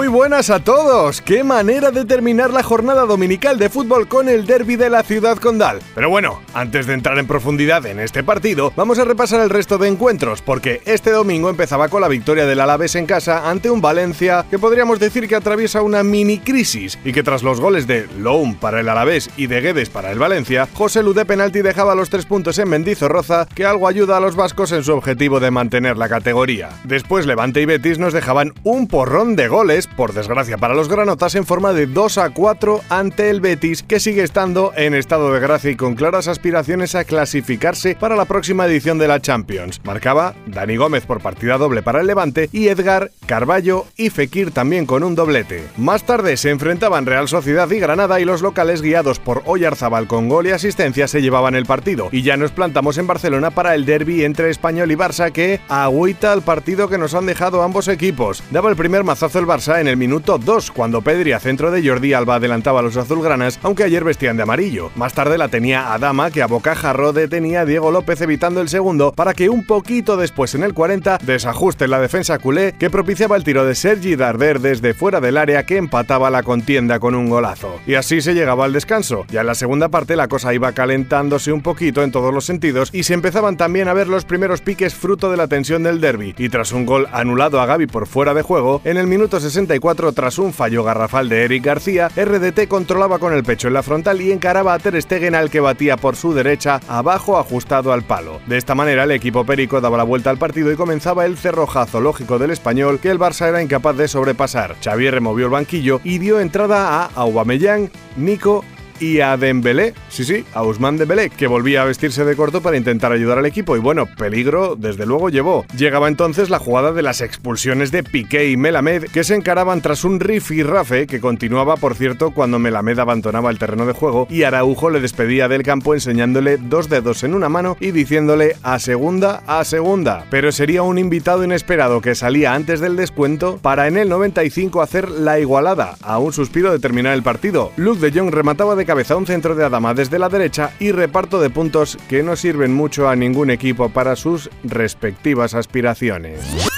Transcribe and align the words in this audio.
Muy 0.00 0.08
buenas 0.08 0.48
a 0.48 0.64
todos. 0.64 1.20
Qué 1.20 1.44
manera 1.44 1.90
de 1.90 2.06
terminar 2.06 2.54
la 2.54 2.62
jornada 2.62 3.04
dominical 3.04 3.58
de 3.58 3.68
fútbol 3.68 4.08
con 4.08 4.30
el 4.30 4.46
derby 4.46 4.76
de 4.76 4.88
la 4.88 5.02
ciudad 5.02 5.36
condal. 5.36 5.80
Pero 5.94 6.08
bueno, 6.08 6.40
antes 6.54 6.86
de 6.86 6.94
entrar 6.94 7.18
en 7.18 7.26
profundidad 7.26 7.84
en 7.84 8.00
este 8.00 8.24
partido, 8.24 8.72
vamos 8.76 8.98
a 8.98 9.04
repasar 9.04 9.42
el 9.42 9.50
resto 9.50 9.76
de 9.76 9.88
encuentros, 9.88 10.40
porque 10.40 10.80
este 10.86 11.10
domingo 11.10 11.50
empezaba 11.50 11.90
con 11.90 12.00
la 12.00 12.08
victoria 12.08 12.46
del 12.46 12.60
Alavés 12.60 12.94
en 12.94 13.04
casa 13.04 13.50
ante 13.50 13.68
un 13.68 13.82
Valencia 13.82 14.46
que 14.48 14.58
podríamos 14.58 15.00
decir 15.00 15.28
que 15.28 15.36
atraviesa 15.36 15.82
una 15.82 16.02
mini 16.02 16.38
crisis 16.38 16.98
y 17.04 17.12
que 17.12 17.22
tras 17.22 17.42
los 17.42 17.60
goles 17.60 17.86
de 17.86 18.08
Loum 18.18 18.54
para 18.54 18.80
el 18.80 18.88
Alavés 18.88 19.28
y 19.36 19.48
de 19.48 19.60
Guedes 19.60 19.90
para 19.90 20.12
el 20.12 20.18
Valencia, 20.18 20.66
José 20.72 21.02
Lu 21.02 21.12
de 21.12 21.26
penalti 21.26 21.60
dejaba 21.60 21.94
los 21.94 22.08
tres 22.08 22.24
puntos 22.24 22.58
en 22.58 22.70
Mendizorroza, 22.70 23.46
que 23.54 23.66
algo 23.66 23.86
ayuda 23.86 24.16
a 24.16 24.20
los 24.20 24.34
vascos 24.34 24.72
en 24.72 24.82
su 24.82 24.94
objetivo 24.94 25.40
de 25.40 25.50
mantener 25.50 25.98
la 25.98 26.08
categoría. 26.08 26.70
Después 26.84 27.26
Levante 27.26 27.60
y 27.60 27.66
Betis 27.66 27.98
nos 27.98 28.14
dejaban 28.14 28.54
un 28.64 28.88
porrón 28.88 29.36
de 29.36 29.48
goles 29.48 29.89
por 29.96 30.12
desgracia 30.12 30.58
para 30.58 30.74
los 30.74 30.88
granotas, 30.88 31.34
en 31.34 31.46
forma 31.46 31.72
de 31.72 31.86
2 31.86 32.18
a 32.18 32.30
4 32.30 32.80
ante 32.88 33.30
el 33.30 33.40
Betis, 33.40 33.82
que 33.82 34.00
sigue 34.00 34.22
estando 34.22 34.72
en 34.76 34.94
estado 34.94 35.32
de 35.32 35.40
gracia 35.40 35.70
y 35.70 35.76
con 35.76 35.94
claras 35.94 36.28
aspiraciones 36.28 36.94
a 36.94 37.04
clasificarse 37.04 37.94
para 37.94 38.16
la 38.16 38.24
próxima 38.24 38.66
edición 38.66 38.98
de 38.98 39.08
la 39.08 39.20
Champions. 39.20 39.80
Marcaba 39.84 40.34
Dani 40.46 40.76
Gómez 40.76 41.06
por 41.06 41.20
partida 41.20 41.58
doble 41.58 41.82
para 41.82 42.00
el 42.00 42.06
Levante 42.06 42.48
y 42.52 42.68
Edgar, 42.68 43.10
Carballo 43.30 43.86
y 43.96 44.10
Fekir 44.10 44.50
también 44.50 44.86
con 44.86 45.04
un 45.04 45.14
doblete. 45.14 45.68
Más 45.76 46.02
tarde 46.02 46.36
se 46.36 46.50
enfrentaban 46.50 47.06
Real 47.06 47.28
Sociedad 47.28 47.70
y 47.70 47.78
Granada 47.78 48.18
y 48.18 48.24
los 48.24 48.42
locales 48.42 48.82
guiados 48.82 49.20
por 49.20 49.44
Oyarzabal 49.46 50.08
con 50.08 50.28
gol 50.28 50.48
y 50.48 50.50
asistencia 50.50 51.06
se 51.06 51.22
llevaban 51.22 51.54
el 51.54 51.64
partido. 51.64 52.08
Y 52.10 52.22
ya 52.22 52.36
nos 52.36 52.50
plantamos 52.50 52.98
en 52.98 53.06
Barcelona 53.06 53.52
para 53.52 53.76
el 53.76 53.86
derby 53.86 54.24
entre 54.24 54.50
Español 54.50 54.90
y 54.90 54.96
Barça 54.96 55.30
que 55.30 55.60
agüita 55.68 56.32
al 56.32 56.42
partido 56.42 56.88
que 56.88 56.98
nos 56.98 57.14
han 57.14 57.24
dejado 57.24 57.62
ambos 57.62 57.86
equipos. 57.86 58.42
Daba 58.50 58.68
el 58.68 58.74
primer 58.74 59.04
mazazo 59.04 59.38
el 59.38 59.46
Barça 59.46 59.80
en 59.80 59.86
el 59.86 59.96
minuto 59.96 60.36
2, 60.36 60.72
cuando 60.72 61.00
Pedri 61.00 61.30
a 61.30 61.38
centro 61.38 61.70
de 61.70 61.88
Jordi 61.88 62.14
Alba 62.14 62.34
adelantaba 62.34 62.80
a 62.80 62.82
los 62.82 62.96
azulgranas, 62.96 63.60
aunque 63.62 63.84
ayer 63.84 64.02
vestían 64.02 64.38
de 64.38 64.42
amarillo. 64.42 64.90
Más 64.96 65.14
tarde 65.14 65.38
la 65.38 65.46
tenía 65.46 65.92
Adama, 65.92 66.32
que 66.32 66.42
a 66.42 66.48
bocajarro 66.48 67.12
detenía 67.12 67.60
a 67.60 67.64
Diego 67.64 67.92
López 67.92 68.20
evitando 68.22 68.60
el 68.60 68.68
segundo, 68.68 69.12
para 69.12 69.34
que 69.34 69.48
un 69.48 69.64
poquito 69.64 70.16
después 70.16 70.56
en 70.56 70.64
el 70.64 70.74
40 70.74 71.18
desajuste 71.18 71.86
la 71.86 72.00
defensa 72.00 72.40
culé, 72.40 72.74
que 72.76 72.90
el 73.20 73.44
tiro 73.44 73.66
de 73.66 73.74
Sergi 73.74 74.16
Darder 74.16 74.60
desde 74.60 74.94
fuera 74.94 75.20
del 75.20 75.36
área 75.36 75.64
que 75.64 75.76
empataba 75.76 76.30
la 76.30 76.42
contienda 76.42 76.98
con 76.98 77.14
un 77.14 77.28
golazo. 77.28 77.78
Y 77.86 77.94
así 77.94 78.22
se 78.22 78.32
llegaba 78.32 78.64
al 78.64 78.72
descanso. 78.72 79.26
Ya 79.30 79.42
en 79.42 79.46
la 79.46 79.54
segunda 79.54 79.90
parte 79.90 80.16
la 80.16 80.26
cosa 80.26 80.54
iba 80.54 80.72
calentándose 80.72 81.52
un 81.52 81.60
poquito 81.60 82.02
en 82.02 82.12
todos 82.12 82.32
los 82.32 82.46
sentidos 82.46 82.88
y 82.92 83.02
se 83.02 83.14
empezaban 83.14 83.58
también 83.58 83.88
a 83.88 83.92
ver 83.92 84.08
los 84.08 84.24
primeros 84.24 84.62
piques 84.62 84.94
fruto 84.94 85.30
de 85.30 85.36
la 85.36 85.48
tensión 85.48 85.82
del 85.82 86.00
derby. 86.00 86.34
Y 86.38 86.48
tras 86.48 86.72
un 86.72 86.86
gol 86.86 87.08
anulado 87.12 87.60
a 87.60 87.66
Gaby 87.66 87.86
por 87.88 88.06
fuera 88.06 88.32
de 88.32 88.42
juego, 88.42 88.80
en 88.84 88.96
el 88.96 89.06
minuto 89.06 89.38
64 89.38 90.12
tras 90.12 90.38
un 90.38 90.54
fallo 90.54 90.82
garrafal 90.82 91.28
de 91.28 91.44
Eric 91.44 91.64
García, 91.64 92.08
RDT 92.16 92.68
controlaba 92.68 93.18
con 93.18 93.34
el 93.34 93.44
pecho 93.44 93.68
en 93.68 93.74
la 93.74 93.82
frontal 93.82 94.20
y 94.22 94.32
encaraba 94.32 94.72
a 94.72 94.78
Ter 94.78 95.00
Stegen 95.00 95.34
al 95.34 95.50
que 95.50 95.60
batía 95.60 95.98
por 95.98 96.16
su 96.16 96.32
derecha, 96.32 96.80
abajo 96.88 97.38
ajustado 97.38 97.92
al 97.92 98.02
palo. 98.02 98.40
De 98.46 98.56
esta 98.56 98.74
manera 98.74 99.04
el 99.04 99.10
equipo 99.10 99.44
perico 99.44 99.82
daba 99.82 99.98
la 99.98 100.04
vuelta 100.04 100.30
al 100.30 100.38
partido 100.38 100.72
y 100.72 100.76
comenzaba 100.76 101.26
el 101.26 101.36
cerrojazo 101.36 102.00
lógico 102.00 102.38
del 102.38 102.50
español 102.50 102.98
que 102.98 103.09
el 103.10 103.18
Barça 103.18 103.48
era 103.48 103.62
incapaz 103.62 103.96
de 103.96 104.08
sobrepasar. 104.08 104.76
Xavier 104.82 105.14
removió 105.14 105.46
el 105.46 105.52
banquillo 105.52 106.00
y 106.04 106.18
dio 106.18 106.40
entrada 106.40 107.02
a 107.02 107.10
Aubameyang, 107.14 107.90
Nico 108.16 108.64
y 109.00 109.20
a 109.20 109.36
Dembélé, 109.36 109.94
sí, 110.10 110.24
sí, 110.24 110.44
a 110.54 110.62
Ousmane 110.62 110.98
Dembélé, 110.98 111.30
que 111.30 111.46
volvía 111.46 111.82
a 111.82 111.86
vestirse 111.86 112.24
de 112.24 112.36
corto 112.36 112.60
para 112.60 112.76
intentar 112.76 113.12
ayudar 113.12 113.38
al 113.38 113.46
equipo 113.46 113.76
y 113.76 113.80
bueno, 113.80 114.06
peligro 114.06 114.76
desde 114.76 115.06
luego 115.06 115.30
llevó. 115.30 115.64
Llegaba 115.76 116.08
entonces 116.08 116.50
la 116.50 116.58
jugada 116.58 116.92
de 116.92 117.02
las 117.02 117.20
expulsiones 117.20 117.90
de 117.90 118.02
Piqué 118.02 118.50
y 118.50 118.56
Melamed 118.56 119.04
que 119.04 119.24
se 119.24 119.34
encaraban 119.34 119.80
tras 119.80 120.04
un 120.04 120.20
riff 120.20 120.50
y 120.50 120.62
rafe 120.62 121.06
que 121.06 121.20
continuaba, 121.20 121.76
por 121.76 121.94
cierto, 121.94 122.32
cuando 122.32 122.58
Melamed 122.58 122.98
abandonaba 122.98 123.50
el 123.50 123.58
terreno 123.58 123.86
de 123.86 123.92
juego 123.92 124.26
y 124.28 124.42
Araujo 124.42 124.90
le 124.90 125.00
despedía 125.00 125.48
del 125.48 125.62
campo 125.62 125.94
enseñándole 125.94 126.56
dos 126.56 126.88
dedos 126.88 127.24
en 127.24 127.34
una 127.34 127.48
mano 127.48 127.76
y 127.80 127.92
diciéndole 127.92 128.56
a 128.62 128.78
segunda, 128.78 129.42
a 129.46 129.64
segunda. 129.64 130.26
Pero 130.30 130.52
sería 130.52 130.82
un 130.82 130.98
invitado 130.98 131.44
inesperado 131.44 132.00
que 132.00 132.14
salía 132.14 132.54
antes 132.54 132.80
del 132.80 132.96
descuento 132.96 133.58
para 133.62 133.86
en 133.86 133.96
el 133.96 134.08
95 134.08 134.82
hacer 134.82 135.10
la 135.10 135.38
igualada, 135.38 135.96
a 136.02 136.18
un 136.18 136.32
suspiro 136.32 136.72
de 136.72 136.78
terminar 136.78 137.14
el 137.14 137.22
partido. 137.22 137.72
Luke 137.76 138.00
de 138.00 138.18
Jong 138.18 138.32
remataba 138.32 138.74
de 138.74 138.86
cabeza 138.86 139.16
un 139.16 139.26
centro 139.26 139.54
de 139.54 139.64
Adama 139.64 139.94
desde 140.00 140.18
la 140.18 140.30
derecha 140.30 140.72
y 140.78 140.92
reparto 140.92 141.42
de 141.42 141.50
puntos 141.50 141.98
que 142.08 142.22
no 142.22 142.34
sirven 142.34 142.72
mucho 142.72 143.06
a 143.10 143.16
ningún 143.16 143.50
equipo 143.50 143.90
para 143.90 144.16
sus 144.16 144.48
respectivas 144.64 145.52
aspiraciones. 145.52 146.69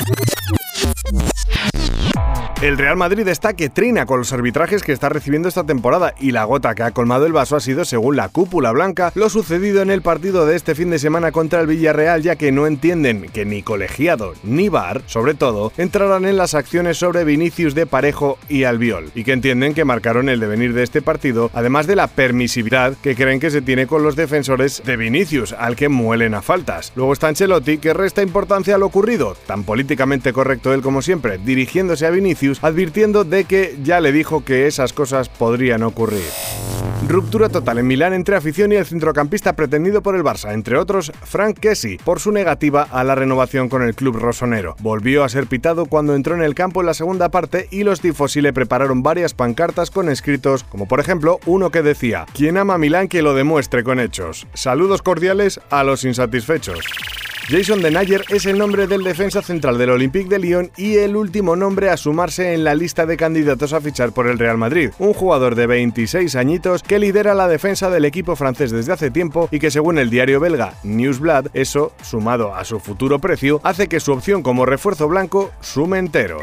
El 2.63 2.79
Real 2.79 2.97
Madrid 2.97 3.27
está 3.27 3.55
que 3.55 3.71
trina 3.71 4.07
con 4.07 4.21
los 4.21 4.33
arbitrajes 4.33 4.85
que 4.85 4.93
está 4.93 5.09
recibiendo 5.09 5.49
esta 5.49 5.65
temporada 5.65 6.15
y 6.21 6.31
la 6.31 6.45
gota 6.45 6.77
que 6.77 6.85
ha 6.85 6.93
colmado 6.93 7.27
el 7.27 7.33
vaso 7.33 7.57
ha 7.57 7.61
sido, 7.61 7.85
según 7.85 8.15
la 8.15 8.29
cúpula 8.29 8.71
blanca, 8.71 9.11
lo 9.17 9.29
sucedido 9.31 9.83
en 9.83 9.91
el 9.91 10.01
partido 10.01 10.47
de 10.47 10.55
este 10.55 10.77
fin 10.77 10.89
de 10.89 11.01
semana 11.01 11.33
contra 11.33 11.61
el 11.61 11.67
Villarreal, 11.67 12.23
ya 12.23 12.37
que 12.37 12.53
no 12.53 12.69
entienden 12.69 13.23
que 13.33 13.45
ni 13.45 13.65
colegiado 13.65 14.35
ni 14.45 14.69
VAR, 14.69 15.03
sobre 15.07 15.35
todo, 15.35 15.73
entrarán 15.77 16.25
en 16.25 16.37
las 16.37 16.55
acciones 16.55 16.99
sobre 16.99 17.25
Vinicius 17.25 17.75
de 17.75 17.87
Parejo 17.87 18.39
y 18.49 18.63
Albiol, 18.63 19.11
y 19.17 19.25
que 19.25 19.33
entienden 19.33 19.75
que 19.75 19.85
marcaron 19.85 20.29
el 20.29 20.39
devenir 20.39 20.73
de 20.73 20.85
este 20.85 21.03
partido, 21.03 21.51
además 21.55 21.89
de 21.89 21.97
la 21.97 22.07
permisividad 22.07 22.97
que 23.03 23.17
creen 23.17 23.41
que 23.41 23.51
se 23.51 23.63
tiene 23.63 23.89
con 23.89 24.05
los 24.05 24.15
defensores 24.15 24.85
de 24.87 24.97
Vinicius, 24.97 25.53
al 25.53 25.75
que 25.75 25.89
muelen 25.89 26.35
a 26.35 26.43
faltas. 26.43 26.93
Luego 26.95 27.13
está 27.13 27.27
Ancelotti, 27.27 27.79
que 27.79 27.93
resta 27.93 28.23
importancia 28.23 28.77
a 28.77 28.79
lo 28.79 28.87
ocurrido, 28.87 29.37
tan 29.49 29.65
políticamente 29.65 30.33
correcto 30.33 30.73
él 30.73 30.81
como 30.81 31.03
siempre, 31.03 31.39
dirigiéndose 31.39 32.07
a 32.07 32.11
Vinicius 32.11 32.52
advirtiendo 32.63 33.25
de 33.25 33.45
que 33.45 33.79
ya 33.83 34.01
le 34.01 34.13
dijo 34.13 34.45
que 34.45 34.67
esas 34.67 34.93
cosas 34.93 35.29
podrían 35.29 35.83
ocurrir. 35.83 36.23
Ruptura 37.09 37.49
total 37.49 37.79
en 37.79 37.87
Milán 37.87 38.13
entre 38.13 38.37
afición 38.37 38.73
y 38.73 38.77
el 38.77 38.87
centrocampista 38.87 39.55
pretendido 39.55 40.03
por 40.03 40.15
el 40.15 40.23
Barça, 40.23 40.53
entre 40.53 40.79
otros 40.79 41.13
Frank 41.25 41.59
Kessi, 41.59 41.99
por 41.99 42.21
su 42.21 42.31
negativa 42.31 42.87
a 42.91 43.03
la 43.03 43.15
renovación 43.15 43.69
con 43.69 43.83
el 43.83 43.95
club 43.95 44.17
rosonero. 44.17 44.77
Volvió 44.81 45.25
a 45.25 45.29
ser 45.29 45.47
pitado 45.47 45.87
cuando 45.87 46.15
entró 46.15 46.35
en 46.35 46.43
el 46.43 46.55
campo 46.55 46.81
en 46.81 46.87
la 46.87 46.95
segunda 46.95 47.31
parte 47.31 47.67
y 47.71 47.83
los 47.83 48.01
tifosi 48.01 48.41
le 48.41 48.53
prepararon 48.53 49.03
varias 49.03 49.35
pancartas 49.35 49.91
con 49.91 50.09
escritos, 50.09 50.65
como 50.65 50.87
por 50.87 51.01
ejemplo 51.01 51.41
uno 51.45 51.71
que 51.71 51.83
decía: 51.83 52.25
Quien 52.35 52.57
ama 52.57 52.75
a 52.75 52.79
Milán 52.79 53.09
que 53.09 53.23
lo 53.23 53.35
demuestre 53.35 53.83
con 53.83 53.99
hechos. 53.99 54.47
Saludos 54.55 55.03
cordiales 55.03 55.61
a 55.71 55.83
los 55.83 56.05
insatisfechos. 56.05 56.79
Jason 57.49 57.83
Denayer 57.83 58.25
es 58.29 58.47
el 58.47 58.57
nombre 58.57 58.87
del 58.87 59.03
defensa 59.03 59.43
central 59.43 59.77
del 59.77 59.91
Olympique 59.91 60.29
de 60.29 60.39
Lyon 60.39 60.71
y 60.77 60.97
el 60.97 61.17
último 61.17 61.57
nombre 61.57 61.91
a 61.91 61.97
sumarse 61.97 62.55
en 62.55 62.63
la 62.63 62.75
lista 62.75 63.05
de 63.05 63.17
candidatos 63.17 63.73
a 63.73 63.81
fichar 63.81 64.13
por 64.13 64.29
el 64.29 64.39
Real 64.39 64.59
Madrid. 64.59 64.91
Un 64.99 65.13
jugador 65.13 65.57
de 65.57 65.67
26 65.67 66.37
añitos 66.37 66.83
que 66.83 67.01
lidera 67.01 67.35
la 67.35 67.49
defensa 67.49 67.91
del 67.91 68.05
equipo 68.05 68.37
francés 68.37 68.71
desde 68.71 68.93
hace 68.93 69.11
tiempo 69.11 69.49
y 69.51 69.59
que 69.59 69.73
según 69.73 69.99
el 69.99 70.09
diario 70.09 70.39
belga 70.39 70.75
Newsblad, 70.85 71.47
eso, 71.53 71.93
sumado 72.03 72.55
a 72.55 72.65
su 72.65 72.79
futuro 72.79 73.19
precio, 73.19 73.61
hace 73.65 73.89
que 73.89 74.01
su 74.01 74.13
opción 74.13 74.43
como 74.43 74.65
refuerzo 74.65 75.09
blanco 75.09 75.51
sume 75.61 75.99
enteros. 75.99 76.43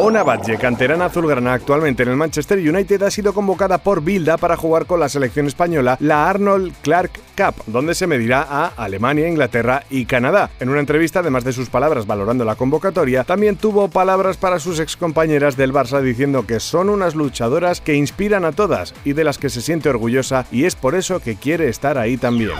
Ona 0.00 0.22
Badge, 0.22 0.56
canterana 0.58 1.06
azulgrana 1.06 1.54
actualmente 1.54 2.04
en 2.04 2.10
el 2.10 2.16
Manchester 2.16 2.56
United, 2.56 3.02
ha 3.02 3.10
sido 3.10 3.34
convocada 3.34 3.78
por 3.78 4.00
Bilda 4.00 4.36
para 4.36 4.56
jugar 4.56 4.86
con 4.86 5.00
la 5.00 5.08
selección 5.08 5.48
española 5.48 5.96
la 5.98 6.30
Arnold 6.30 6.72
Clark 6.82 7.10
Cup, 7.36 7.64
donde 7.66 7.96
se 7.96 8.06
medirá 8.06 8.46
a 8.48 8.66
Alemania, 8.76 9.28
Inglaterra 9.28 9.82
y 9.90 10.04
Canadá. 10.04 10.50
En 10.60 10.68
una 10.68 10.78
entrevista, 10.78 11.18
además 11.18 11.42
de 11.42 11.52
sus 11.52 11.68
palabras 11.68 12.06
valorando 12.06 12.44
la 12.44 12.54
convocatoria, 12.54 13.24
también 13.24 13.56
tuvo 13.56 13.88
palabras 13.88 14.36
para 14.36 14.60
sus 14.60 14.78
excompañeras 14.78 15.56
del 15.56 15.72
Barça 15.72 16.00
diciendo 16.00 16.46
que 16.46 16.60
son 16.60 16.90
unas 16.90 17.16
luchadoras 17.16 17.80
que 17.80 17.94
inspiran 17.94 18.44
a 18.44 18.52
todas 18.52 18.94
y 19.04 19.14
de 19.14 19.24
las 19.24 19.38
que 19.38 19.50
se 19.50 19.62
siente 19.62 19.88
orgullosa 19.88 20.46
y 20.52 20.64
es 20.64 20.76
por 20.76 20.94
eso 20.94 21.18
que 21.18 21.34
quiere 21.34 21.68
estar 21.68 21.98
ahí 21.98 22.16
también. 22.16 22.52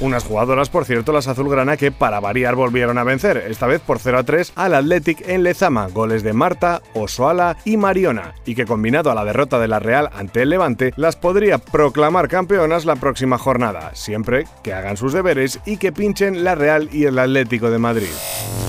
Unas 0.00 0.24
jugadoras, 0.24 0.68
por 0.68 0.84
cierto, 0.84 1.12
las 1.12 1.28
azulgrana 1.28 1.78
que 1.78 1.92
para 1.92 2.20
variar 2.20 2.56
volvieron 2.56 2.98
a 2.98 3.04
vencer, 3.04 3.38
esta 3.48 3.66
vez 3.66 3.80
por 3.80 3.98
0 3.98 4.18
a 4.18 4.22
3 4.24 4.52
al 4.54 4.74
Athletic 4.74 5.26
en 5.28 5.44
Lezama, 5.44 5.88
goles 5.88 6.22
de 6.22 6.32
Marta, 6.34 6.73
Osoala 6.94 7.56
y 7.64 7.76
Mariona, 7.76 8.34
y 8.44 8.54
que 8.54 8.66
combinado 8.66 9.10
a 9.10 9.14
la 9.14 9.24
derrota 9.24 9.58
de 9.58 9.68
la 9.68 9.78
Real 9.78 10.10
ante 10.12 10.42
el 10.42 10.50
Levante, 10.50 10.92
las 10.96 11.16
podría 11.16 11.58
proclamar 11.58 12.28
campeonas 12.28 12.84
la 12.84 12.96
próxima 12.96 13.38
jornada, 13.38 13.94
siempre 13.94 14.46
que 14.62 14.72
hagan 14.72 14.96
sus 14.96 15.12
deberes 15.12 15.60
y 15.64 15.76
que 15.76 15.92
pinchen 15.92 16.44
la 16.44 16.54
Real 16.54 16.88
y 16.92 17.04
el 17.04 17.18
Atlético 17.18 17.70
de 17.70 17.78
Madrid. 17.78 18.10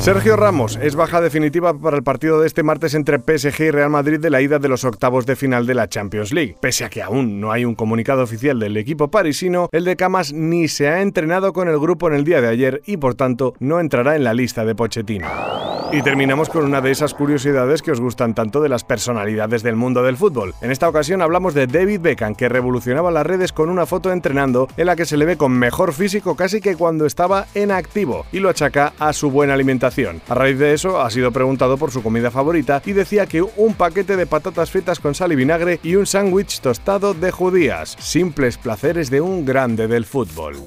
Sergio 0.02 0.36
Ramos 0.36 0.78
es 0.81 0.96
baja 0.96 1.19
definitiva 1.19 1.74
para 1.74 1.98
el 1.98 2.04
partido 2.04 2.40
de 2.40 2.48
este 2.48 2.62
martes 2.62 2.94
entre 2.94 3.18
PSG 3.18 3.62
y 3.62 3.72
Real 3.72 3.90
Madrid 3.90 4.19
de 4.19 4.30
la 4.30 4.42
ida 4.42 4.60
de 4.60 4.69
los 4.69 4.86
octavos 4.86 5.25
de 5.25 5.36
final 5.36 5.66
de 5.66 5.74
la 5.74 5.90
Champions 5.90 6.31
League. 6.31 6.57
Pese 6.60 6.86
a 6.86 6.90
que 6.90 7.02
aún 7.02 7.40
no 7.40 7.52
hay 7.52 7.66
un 7.66 7.74
comunicado 7.74 8.22
oficial 8.22 8.60
del 8.60 8.78
equipo 8.78 9.10
parisino, 9.10 9.68
el 9.72 9.84
de 9.84 9.96
Camas 9.96 10.31
ni 10.31 10.68
se 10.68 10.90
ha 10.90 11.02
entrenado 11.02 11.54
con 11.54 11.69
el 11.69 11.80
grupo 11.80 12.07
en 12.07 12.13
el 12.13 12.24
día 12.24 12.40
de 12.40 12.50
ayer 12.50 12.81
y 12.86 12.98
por 12.98 13.16
tanto 13.16 13.54
no 13.60 13.80
entrará 13.80 14.16
en 14.16 14.24
la 14.24 14.34
lista 14.34 14.63
de 14.63 14.75
Pochettino. 14.75 15.65
Y 15.95 16.01
terminamos 16.01 16.50
con 16.50 16.65
una 16.65 16.81
de 16.81 16.92
esas 16.92 17.13
curiosidades 17.13 17.81
que 17.81 17.94
os 17.94 18.01
gustan 18.01 18.33
tanto 18.33 18.62
de 18.62 18.68
las 18.68 18.83
personalidades 18.83 19.63
del 19.63 19.77
mundo 19.77 20.03
del 20.03 20.18
fútbol. 20.18 20.53
En 20.59 20.69
esta 20.69 20.89
ocasión 20.89 21.21
hablamos 21.21 21.53
de 21.53 21.68
David 21.68 22.01
Beckham, 22.01 22.36
que 22.36 22.50
revolucionaba 22.50 23.12
las 23.12 23.25
redes 23.25 23.53
con 23.53 23.69
una 23.69 23.86
foto 23.86 24.12
entrenando 24.12 24.68
en 24.75 24.88
la 24.88 24.97
que 24.97 25.06
se 25.06 25.15
le 25.15 25.24
ve 25.24 25.38
con 25.38 25.53
mejor 25.53 25.94
físico 25.94 26.36
casi 26.36 26.59
que 26.59 26.75
cuando 26.75 27.06
estaba 27.06 27.45
en 27.56 27.71
activo, 27.71 28.25
y 28.33 28.39
lo 28.39 28.50
achaca 28.50 28.92
a 29.00 29.13
su 29.13 29.31
buena 29.31 29.53
alimentación. 29.53 30.19
A 30.27 30.33
raíz 30.33 30.59
de 30.59 30.74
eso, 30.74 31.00
ha 31.00 31.09
sido 31.09 31.31
preguntado 31.31 31.77
por 31.77 31.92
su 31.92 32.03
comida 32.03 32.30
favorita 32.30 32.81
y 32.86 32.92
decía 32.92 33.25
que 33.25 33.42
un 33.42 33.74
paquete 33.74 34.18
de 34.18 34.27
patatas 34.27 34.71
fritas 34.71 35.00
con 35.00 35.15
sal 35.15 35.31
y 35.31 35.38
vinagre 35.38 35.80
y 35.81 35.95
un 35.95 36.06
sándwich 36.06 36.59
tostado 36.59 37.13
de 37.13 37.31
judías. 37.31 37.95
Simples 38.00 38.57
placeres 38.57 39.09
de 39.09 39.21
un 39.21 39.45
grande 39.45 39.88
del 39.88 40.03
fútbol. 40.03 40.57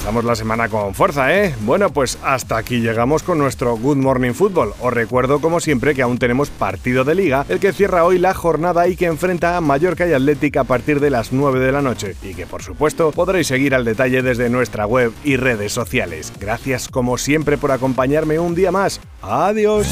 Comenzamos 0.00 0.24
la 0.24 0.34
semana 0.34 0.68
con 0.70 0.94
fuerza, 0.94 1.36
¿eh? 1.36 1.54
Bueno, 1.60 1.90
pues 1.90 2.18
hasta 2.22 2.56
aquí 2.56 2.80
llegamos 2.80 3.22
con 3.22 3.36
nuestro 3.36 3.76
Good 3.76 3.98
Morning 3.98 4.32
Football. 4.32 4.72
Os 4.80 4.94
recuerdo, 4.94 5.42
como 5.42 5.60
siempre, 5.60 5.94
que 5.94 6.00
aún 6.00 6.16
tenemos 6.16 6.48
partido 6.48 7.04
de 7.04 7.14
liga, 7.14 7.44
el 7.50 7.60
que 7.60 7.74
cierra 7.74 8.04
hoy 8.04 8.18
la 8.18 8.32
jornada 8.32 8.88
y 8.88 8.96
que 8.96 9.04
enfrenta 9.04 9.58
a 9.58 9.60
Mallorca 9.60 10.08
y 10.08 10.14
Atlético 10.14 10.60
a 10.60 10.64
partir 10.64 11.00
de 11.00 11.10
las 11.10 11.34
9 11.34 11.60
de 11.60 11.72
la 11.72 11.82
noche. 11.82 12.16
Y 12.22 12.32
que, 12.32 12.46
por 12.46 12.62
supuesto, 12.62 13.12
podréis 13.12 13.48
seguir 13.48 13.74
al 13.74 13.84
detalle 13.84 14.22
desde 14.22 14.48
nuestra 14.48 14.86
web 14.86 15.12
y 15.22 15.36
redes 15.36 15.72
sociales. 15.74 16.32
Gracias, 16.40 16.88
como 16.88 17.18
siempre, 17.18 17.58
por 17.58 17.70
acompañarme 17.70 18.38
un 18.38 18.54
día 18.54 18.72
más. 18.72 19.02
Adiós. 19.20 19.86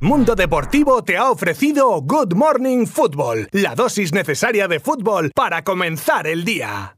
Mundo 0.00 0.34
Deportivo 0.34 1.02
te 1.02 1.16
ha 1.16 1.30
ofrecido 1.30 2.02
Good 2.02 2.34
Morning 2.34 2.84
Football, 2.84 3.48
la 3.52 3.74
dosis 3.74 4.12
necesaria 4.12 4.68
de 4.68 4.80
fútbol 4.80 5.30
para 5.34 5.64
comenzar 5.64 6.26
el 6.26 6.44
día. 6.44 6.92